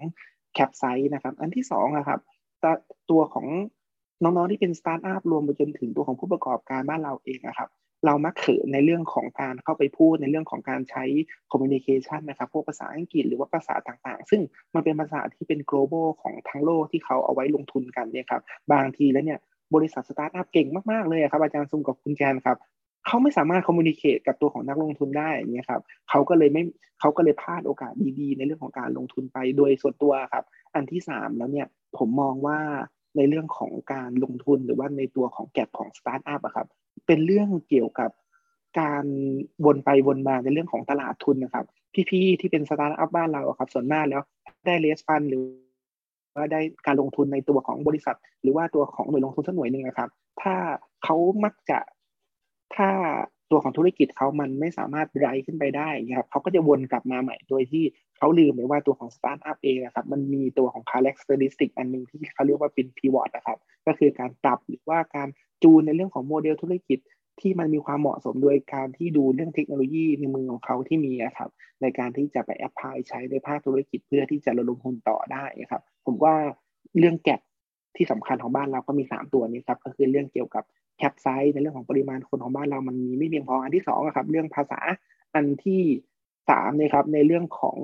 [0.57, 2.20] cap size นะครับ อันที่สองนะครับ
[3.11, 3.46] ตัวของ
[4.23, 7.68] น้องๆที่เป็นสตาร์ทอัพรวมไปจนถึงตัวของผู้ประกอบการบ้านเราเองนะครับ
[8.07, 11.05] เรามักเขินในเรื่องของการเข้าไปพูดในเรื่องของการใช้
[11.51, 14.41] communication นะครับพวกภาษาอังกฤษหรือว่าภาษาต่างๆ ซึ่ง
[14.75, 19.39] มันเป็นภาษาที่เป็น global ของทั้งโลกที่เขาเอาไว้ลงทุนกันเนี่ยครับบางทีแล้วเนี่ย
[19.75, 22.57] บริษัทสตาร์ทอัพเก่งมากๆเลยครับอาจารย์ซุงกับคุณแจนครับ
[23.07, 26.63] เขาไม่สามารถ communicate กับตัวของนักลงทุนได้เงี้ยครับเขาก็เลยไม่
[27.01, 31.67] เขาก็เลยพลาดโอกาสดีๆ ในเรื่องของการลงทุนไปโดยส่วนตัวครับ อันที่สามแล้วเนี่ย
[31.99, 32.59] ผมมองว่า
[33.17, 36.67] ในเรื่องของการลงทุนหรือว่าในตัวของ gap ของสตาร์ทอัพอะครับ
[37.07, 38.11] เป็นเรื่องเกี่ยวกับ
[38.81, 39.05] การ
[39.64, 41.66] วนไปวนมาในเรื่องของตลาดทุนนะครับ
[42.11, 44.22] พี่ๆที่เป็นสตาร์ทอัพบ้านเราครับ ส่วนมากแล้ว
[44.66, 45.42] ได้ raise fund หรือ
[46.37, 50.11] ว่าได้การลงทุนในตัวของบริษัท หรือว่าตัวของหน่วยลงทุนสักหน่วยหนึ่งนะครับ
[50.42, 50.55] ถ้า
[51.05, 51.79] เขามักจะ
[52.76, 52.88] ถ้า
[53.50, 57.85] ตัวของธุรกิจเขามันไม่สามารถ raise ขึ้นไปได้ครับเขาก็จะวนกลับมาใหม่โดยที่
[58.18, 65.29] เขาลืมไปว่าตัวของสตาร์ทอัพเองนะครับ มันมีตัวของ characteristic อันหนึ่งที่เขาเรียกว่าเป็น pivot นะครับ ก็คือการปรับหรือว่าการ
[65.62, 66.99] จูนในเรื่องของโมเดลธุรกิจ
[67.40, 71.51] ที่มันมีความเหมาะสมโดยการที่ดูเรื่องเทคโนโลยีในมือของเขาที่มีครับ
[71.83, 76.35] ในการที่จะไป apply ใช้ในภาคธุรกิจเพื่อที่จะระดมทุนต่อได้ครับ ผมว่า
[76.99, 77.40] เรื่อง gap
[77.96, 80.64] ที่สำคัญของบ้านเราก็มี 3 ตัวนี้ครับ ก็คือเรื่องเกี่ยวกับ
[80.99, 84.81] cap size ในเรื่องของปริมาณคนของบ้านเรามันมีไม่เพียงพออันที่2ครับ เรื่องภาษา
[85.35, 85.83] อันที่
[86.51, 87.79] 3เนี่ยครับในเรื่องของ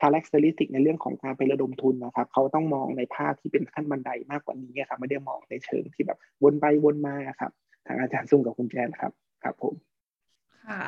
[0.00, 7.50] characteristic ในเรื่องของการไประดมทุนนะครับเขาต้องมองในภาพที่เป็นขั้นบันไดมากกว่านี้ครับไม่ได้มองในเชิงที่แบบวนไปวนมาครับ
[7.86, 9.74] ทางอาจารย์ซุงกับคุณแจนครับครับผม
[10.66, 10.82] ค่ะ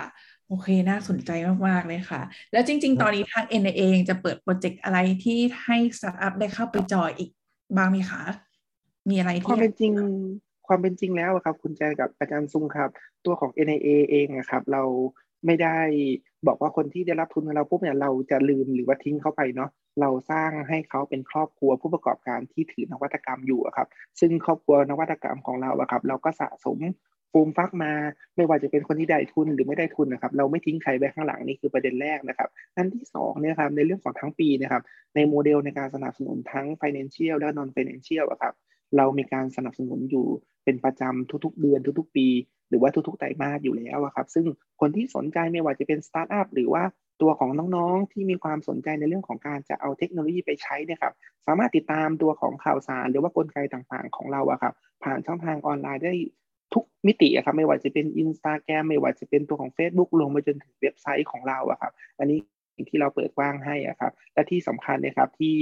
[0.48, 1.30] โอเคน่าสนใจ
[1.66, 2.20] มาก ๆ เลยค่ะ
[2.52, 7.30] แล้วจริง ๆ ตอนนี้ทาง NIA เองจะเปิดโปรเจกต์อะไรที่ให้สตาร์ทอัพได้เข้าไปจอยอีก
[7.76, 8.22] บ้างไหมคะ
[9.08, 9.92] มีอะไรที่ความเป็นจริง
[10.66, 12.90] ความเป็นจริงแล้วครับ คุณแจนกับอาจารย์ซุงครับ
[13.24, 14.82] ตัวของ NIA เองนะครับ เรา
[15.46, 15.78] ไม่ได้
[16.46, 19.70] บอกว่าคนที่ได้รับทุนของเราปุ๊บเนี่ยเราจะลืมหรือว่าทิ้งเขาไปเนาะ
[20.00, 23.88] เราสร้างให้เขาเป็นครอบครัวผู้ประกอบการที่ถือนวัตกรรมอยู่ครับ
[24.20, 26.78] ซึ่งครอบครัวนวัตกรรมของเราครับ เราก็สะสม
[27.32, 27.92] ฟูมฟักมา
[28.36, 34.82] ไม่ว่าจะเป็นคนที่ได้ทุนหรือไม่ได้ทุนนะครับ เราไม่ทิ้งใครไว้ข้างหลังนี่คือประเด็นแรกนะครับอันที่2เนี่ยครับในเรื่องของทั้งปีนะครับ
[35.14, 38.54] ในโมเดลในการสนับสนุนทั้ง financial และ non financial ครับ
[38.96, 40.26] เรามีการสนับสนุนอยู่
[40.64, 42.26] เป็นประจำทุกๆ เดือนทุก ๆ ปี
[42.68, 44.46] หรือว่าทุกๆไตรมาสอยู่แล้วครับ ซึ่ง
[44.80, 46.82] คนที่สนใจไม่ว่าจะเป็นสตาร์ทอัพหรือว่า
[47.22, 51.14] ตัวของน้องๆที่มีความสนใจในเรื่องของการจะเอาเทคโนโลยีไปใช้เนี่ยครับ
[51.46, 56.14] สามารถติดตามตัวของข่าวสาร หรือว่ากลไกต่างๆ ของเราอะครับ ผ่านช่องทางออนไลน์ได้
[56.74, 62.38] ทุกมิติอะครับ ไม่ว่าจะเป็นอินสตาแกรมไม่ว่าจะเป็นตัวของ Facebook ลงมาจนถึงเว็บไซต์ของเราอะครับ อันนี้
[62.90, 65.56] ที่เราเปิดกว้างให้อะครับ และที่สำคัญนะครับที่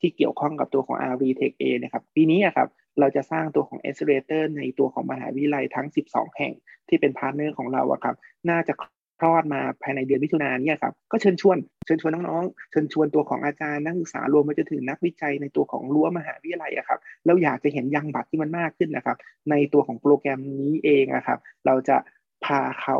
[0.00, 2.68] ที่เกี่ยวข้องกับตัวของ r v t e c h A นะครับ ปีนี้ครับ
[3.00, 6.52] เราจะสร้างตัวของ Accelerator ในตัวของมหาวิทยาลัยทั้ง 12 แห่ง
[6.88, 8.16] ที่เป็น partner ของเราอะครับ
[8.50, 19.16] น่าจะคลอดมาภายในเดือนมิถุนายนนี้ครับก็เชิญชวนเชิญชวนน้องๆ เชิญชวนตัวของอาจารย์นักศึกษารวมไปจนถึงนักวิจัยในตัวของรั้วมหาวิทยาลัยอะครับเราอยากจะเห็น number ที่มันมากขึ้นนะครับ
[19.50, 21.96] ในตัวของโปรแกรมนี้เองนะครับ เราจะ
[22.44, 22.98] พาเขา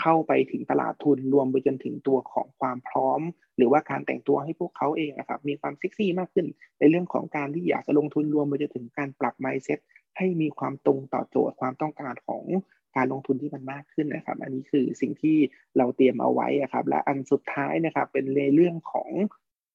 [0.00, 3.20] เข้าไปถึงตลาดทุนรวมไปจนถึงตัวของความพร้อม
[3.56, 6.46] หรือว่าการแต่งตัวให้พวกเขาเองนะครับมีความเซ็กซี่มากขึ้น
[6.78, 9.78] ในเรื่องของการที่อยากจะลงทุนรวมไปจนถึงการปรับ mindset
[10.16, 12.44] ให้มีความตรงต่อโจทย์ความต้องการของ
[12.96, 15.36] การลงทุนที่มันมากขึ้นนะครับ อันนี้คือสิ่งที่
[15.76, 19.10] เราเตรียมเอาไว้ครับ และอันสุดท้ายนะครับเป็นในเรื่องของ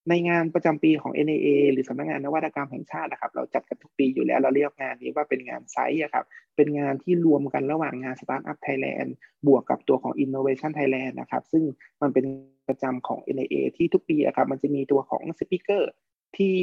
[0.09, 9.09] ในงานประจำปีของ NAA หรือสำนักงานนวัตกรรมแห่งชาตินะครับ เราจัดกันทุกปีอยู่แล้วเราเรียกงานนี้ว่าเป็นงานไซต์ครับ เป็นงานที่รวมกันระหว่างงาน Startup Thailand
[9.47, 11.63] บวกกับตัวของ Innovation Thailand นะครับ ซึ่ง
[12.01, 12.25] มันเป็น
[12.67, 15.91] ประจำของ NIA ที่ทุกปีครับ มันจะมีตัวของ speaker
[16.37, 16.55] ที่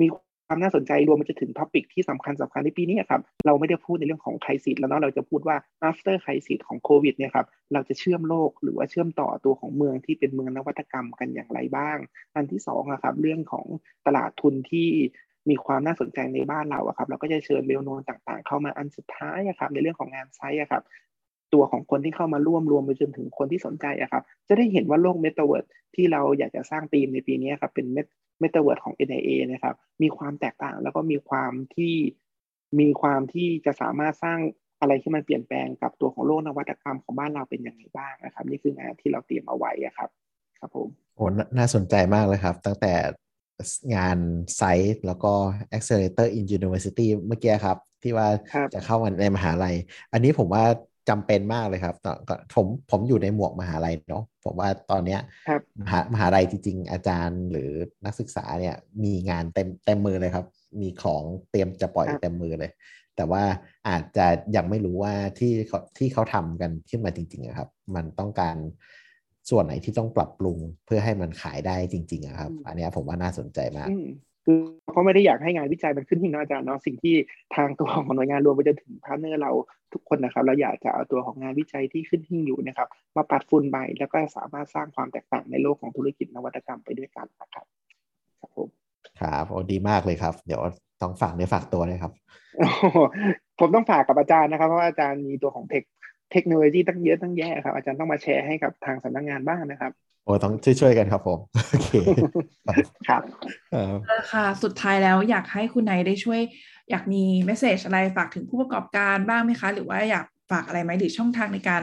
[0.00, 0.06] มี
[0.46, 5.56] ความน่าสนใจรวมไปจนถึง topic ที่สำคัญสำคัญในปีนี้ครับเราไม่ได้พูดในเรื่องของ crisis แล้วเนาะเราจะพูดว่า
[5.88, 11.96] after ไครซิสของโควิดเนี่ยครับเราจะเชื่อมโลกหรือว่าเชื่อมต่อตัวของเมืองที่เป็นเมืองนวัตกรรมกันอย่างไรบ้าง
[12.34, 13.66] อันที่สองครับเรื่องของ
[14.06, 14.88] ตลาดทุนที่
[15.50, 20.82] มีความน่าสนใจในบ้านเราครับ เราก็จะเชิญเบลโนนต่างๆ เข้ามาอันสุดท้ายครับ ในเรื่องของงาน site ครับ
[21.54, 27.86] ตัวของคนที่เข้ามาร่วมรวมไปจนถึงคนที่สนใจอะครับ จะได้เห็นว่าโลกเมตาเวิร์ดที่เราอยากจะสร้างธีมในปีนี้ครับ เป็น
[28.40, 31.94] เมตาเวิร์ดของ NIA นะครับ มีความแตกต่างแล้วก็มีความที่
[32.80, 34.38] มีความที่จะสามารถสร้าง
[34.80, 40.10] อะไรที่มันเปลี่ยนแปลงกับตัวของโลกนวัตกรรมของบ้านเราเป็นยังไงบ้างนะครับ นี่คืองานที่เราเตรียมเอาไว้ครับ
[40.58, 41.24] ครับผมโอ้
[41.56, 42.94] น่าสนใจมากเลยครับ ตั้งแต่
[43.94, 44.18] งาน
[44.56, 45.32] ไซต์แล้วก็
[45.76, 48.28] Accelerator in University เมื่อกี้ครับ ที่ว่า
[48.74, 49.76] จะเข้ามาในมหาลัย
[50.12, 50.64] อันนี้ผมว่า
[51.08, 51.96] จำเป็นมากเลยครับ
[52.54, 55.20] ผมผมอยู่ในหมวกมหาลัยเนาะผมว่าตอนเนี้ย
[55.80, 57.70] มหามหาลัยจริง ๆ อาจารย์หรือ
[58.04, 60.46] นักศึกษาเนี่ยมีงานเต็มเต็มมือเลยครับ
[60.80, 62.70] มีของเตรียมจะปล่อยเต็มมือเลย
[63.16, 63.42] แต่ว่า
[63.88, 68.56] อาจจะยังไม่รู้ว่าที่เขาที่เขาทำกันขึ้นมาจริงๆครับ มันต้องการ
[69.50, 73.92] ส่วนไหนที่ต้องปรับปรุงเพื่อให้มันขายได้จริง ๆ ครับ อันนี้ผมว่าน่าสนใจมาก
[74.44, 77.14] คือเขาไม่ได้อยากให้งานวิจัยมันขึ้นหิ้งนะอาจารย์เนาะสิ่งที่
[77.54, 79.50] ทางตัวของหน่วยงานรวมไปจนถึง partner เรา
[79.92, 87.64] ทุกคนนะครับเราอยากจะเอาตัวของงานวิจัยที่ขึ้นหิ้งอยู่นะครับ มาปัดฝุ่นใหม่แล้วก็สามารถสร้างความแตกต่างในโลกของธุรกิจนวัตกรรมไปด้วยกันนะครับ
[88.40, 88.68] ครับผม
[89.20, 90.60] ครับโอ้ดีมากเลยครับ เดี๋ยว
[91.02, 92.12] ต้องฝากเนื้อฝากตัวเลยครับ
[93.58, 95.82] ผมต้องฝากกับอาจารย์นะครับเพราะว่าอาจารย์มีตัวของเทค
[96.32, 99.92] เทคโนโลยีตั้งเยอะตั้งแยะครับ อาจารย์ต้องมาแชร์ให้กับทางสำนักงานบ้างนะครับ
[100.24, 101.38] โอ้ต้องช่วยๆกันครับผม
[101.70, 101.90] โอเค
[103.08, 103.22] ครับ
[104.32, 106.40] ค่ะสุดท้ายแล้วอยากให้คุณนายได้ช่วย
[106.90, 111.82] อยากมีเมสเซจอะไรฝากถึงผู้ประกอบการบ้างไหมคะ หรือว่าอยากฝากอะไรไหมหรือช่องทางในการ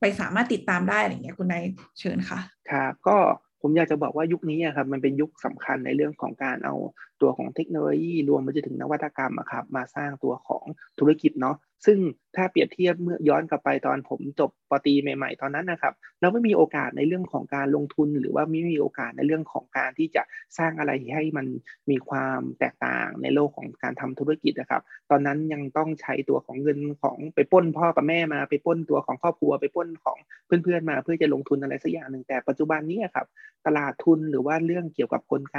[0.00, 1.64] ไปสามารถติดตามได้อะไรเงี้ยคุณนาย
[2.00, 3.16] เชิญค่ะครับก็
[3.60, 6.74] ผมอยากจะบอกว่ายุคนี้ครับมันเป็นยุคสำคัญในเรื่องของการเอา
[7.22, 10.64] ตัวของเทคโนโลยีรวมไปจนถึงนวัตกรรมครับมาสร้างตัวของ
[10.98, 11.98] ธุรกิจเนาะซึ่ง
[12.36, 20.22] ถ้าเปรียบเทียบเมื่อย้อนกลับไปตอนผมจบปตีใหม่ ๆ ตอนนั้นนะครับ เราไม่มีโอกาสในเรื่องของการลงทุน หรือว่าไม่มีโอกาสในเรื่องของการที่จะ
[20.58, 21.46] สร้างอะไรให้มัน
[21.90, 33.26] มีความแตกต่างในโลกของการทำธุรกิจนะครับ ตอนนั้นยังต้องใช้ตัวของเงินของไปป้นพ่อกับแม่มาไปป้นตัวของครอบครัว ไปป้นของเพื่อนๆมา เพื่อจะลงทุนอะไรสักอย่างหนึ่งแต่ปัจจุบันนี้ครับ
[33.66, 35.58] ตลาดทุนหรือว่าเรื่องเกี่ยวกับกลไก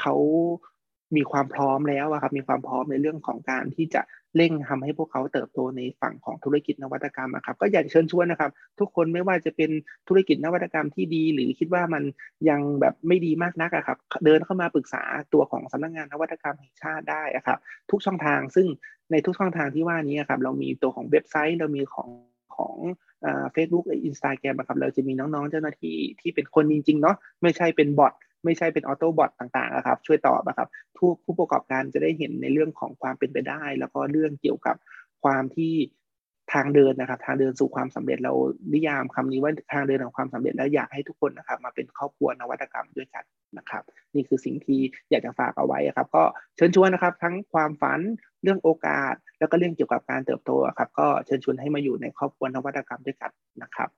[0.00, 0.14] เขา
[1.16, 4.02] มีความพร้อมแล้วครับมีความพร้อมในเรื่องของการที่จะ
[4.36, 9.70] เร่งทำให้พวกเขาเติบโตในฝั่งของธุรกิจนวัตกรรมครับก็อยากเชิญชวนนะครับ ทุกคนไม่ว่าจะเป็น
[10.08, 12.02] ธุรกิจนวัตกรรมที่ดี หรือคิดว่ามัน
[12.48, 15.02] ยังแบบไม่ดีมากนักครับ เดินเข้ามาปรึกษา
[15.32, 17.58] ตัวของสำนักงงานนวัตกรรมแห่งชาติได้ครับ
[17.90, 18.66] ทุกช่องทางซึ่ง
[19.10, 22.08] ในทุกช่องทางที่ว่านี้ครับเรามีตัวของเว็บไซต์เรามีของ
[22.56, 22.76] ของ
[23.52, 28.12] Facebook Instagram ครับเราจะมีน้องๆเจ้าหน้าที่ที่เป็นคนจริงๆเนาะไม่ใช่เป็น bot
[28.44, 34.76] ไม่ใช่เป็น auto bot ต่างๆนะครับ ช่วยตอบนะครับผู้ผู้ประกอบการจะได้เห็นในเรื่องของความเป็นไปได้ แล้วก็เรื่องเกี่ยวกับ
[35.24, 35.74] ความที่
[36.52, 38.32] ทางเดินนะครับ ทางเดินสู่ความสำเร็จเรา
[38.74, 43.24] นิยามคำนี้ว่าทางเดินของความสำเร็จแล้วอยากให้ทุกคนนะครับ มาเป็นครอบครัวนวัตกรรมด้วยกัน
[43.58, 43.82] นะครับ
[44.14, 44.80] นี่คือสิ่งที่
[45.10, 46.24] อยากจะฝากเอาไว้ครับ ก็
[46.56, 48.00] เชิญชวนนะครับ ทั้งความฝัน
[48.42, 53.30] เรื่องโอกาส แล้วก็เรื่องเกี่ยวกับการเติบโตครับ ก็เชิญชวนให้มาอยู่ในครอบครัวนวัตกรรมด้วยกัน
[53.62, 53.88] นะครับ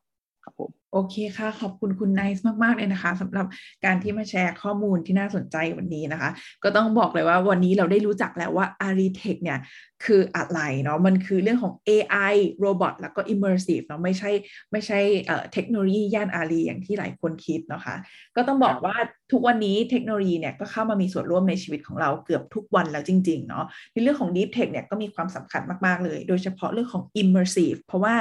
[0.45, 3.47] ครับผม โอเคค่ะ ขอบคุณคุณไนซ์มาก ๆ เลยนะคะสำหรับ
[3.85, 6.31] การที่มาแชร์ข้อมูลที่น่าสนใจวันนี้นะคะ
[6.65, 9.59] ก็ต้องบอกเลยว่าวันนี้เราได้รู้จักแล้วว่า a r i t e c h เนี่ย
[10.05, 14.31] คืออะไรเนาะมันคือเรื่องของ AI robot แล้วก็ immersive เนาะไม่ใช่
[14.73, 17.95] ไม่ใช่เอ่อเทคโนโลยีย่านอารีอย่างที่หลายคนคิดนะคะ
[18.37, 18.97] ก็ต้องบอกว่า
[19.33, 28.15] ทุกวันนี้เทคโนโลยีเนี่ยก็เข้ามามีส่วนร่วมในชีวิตของเราเกือบทุกวันแล้วจริง ๆ เนาะในเรื่องของ deep tech เนี่ยก็มีความสำคัญมาก ๆ เลย โดยเฉพาะเรื่องของ immersive เพราะว่า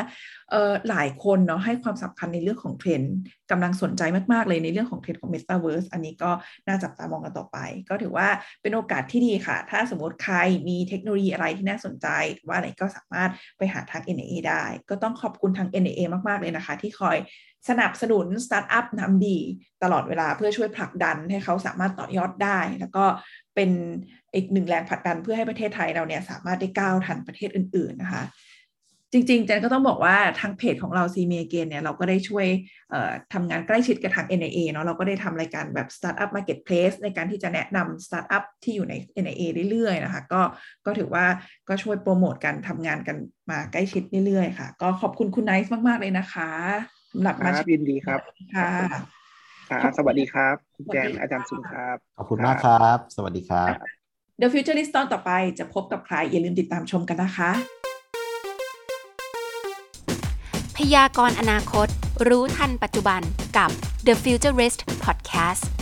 [0.52, 3.16] เอ่อหลายคนเนาะให้ความสำคัญในเรื่องของเทรนด์
[3.52, 4.02] กำลังสนใจ
[4.34, 6.32] มาก ๆ เลยในเรื่องของเทรนด์ของ metaverse อันนี้ก็
[6.68, 7.58] น่าจับตามองกันต่อไป
[7.90, 8.28] ก็ถือว่า
[8.62, 10.36] เป็นโอกาสที่ดีค่ะ ถ้าสมมติใคร
[10.68, 12.08] มีเทคโนโลยีอะไรที่น่าสนใจ
[12.48, 17.18] ว่าอะไรก็สามารถไปหาทาง NIA ได้ ก็ต้องขอบคุณทาง NIA มาก ๆ เลยนะคะ ที่คอย
[17.70, 19.38] สนับสนุนสตาร์ทอัพ น้ำดี
[19.84, 23.06] ตลอดเวลาเพื่อช่วยผลักดันให้เขาสามารถต่อยอดได้ แล้วก็
[23.56, 23.70] เป็น
[24.36, 28.24] อีกหนึ่งแรงผลักดันเพื่อให้ประเทศไทยเราเนี่ยสามารถได้ก้าวทันประเทศอื่น ๆ นะคะ
[29.14, 32.48] จริงๆเจนก็ต้องบอกว่าทางเพจของเราซีเมียเกนเนี่ยเราก็ได้ช่วย
[33.34, 40.42] ทำงานใกล้ชิดกับทาง NIA เนาะเราก็ได้ทำรายการแบบ Startup Marketplace ในการที่จะแนะนำ Startup ที่อยู่ใน NIA เรื่อยๆนะคะก็
[40.86, 41.26] ก็ถือว่า
[41.70, 43.18] ก็ช่วยโปรโมทกันทำงานกัน
[43.50, 46.52] มาใกล้ชิดเรื่อยๆค่ะ ก็ขอบคุณคุณไนซ์มากๆเลยนะคะ
[47.14, 48.20] สำหรับคมารับยินดีครับ
[48.56, 48.72] ค่ะ
[49.84, 53.74] ครับสวัสดีครับคุณแจนอาจารย์สุนครับ ขอบคุณมากครับ สวัสดีครับ
[54.42, 57.52] The Futurist ตอนต่อไปจะพบกับใครอย่าลืมติดตามชมกันนะคะ
[60.78, 61.88] พยากรณ์อนาคต
[62.28, 63.22] รู้ทันปัจจุบัน
[63.58, 63.70] กับ
[64.06, 65.75] The Futurist Podcast